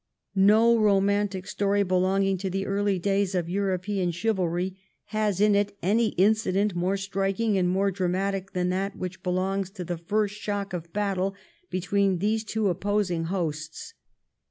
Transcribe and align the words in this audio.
No 0.33 0.79
romantic 0.79 1.45
story 1.45 1.83
belonging 1.83 2.35
to 2.39 2.49
the 2.49 2.65
early 2.65 2.97
days 2.97 3.35
of 3.35 3.47
European 3.47 4.09
chivalry 4.09 4.75
has 5.13 5.39
in 5.39 5.53
it 5.53 5.77
any 5.83 6.07
incident 6.13 6.73
more 6.75 6.97
striking 6.97 7.55
and 7.55 7.69
more 7.69 7.91
dramatic, 7.91 8.53
than 8.53 8.69
that 8.69 8.95
which 8.97 9.21
belongs 9.21 9.69
to 9.69 9.83
the 9.83 9.99
first 9.99 10.33
shock 10.33 10.73
of 10.73 10.91
battle 10.91 11.35
between 11.69 12.17
these 12.17 12.43
two 12.43 12.67
opposing 12.67 13.25
hosts. 13.25 13.93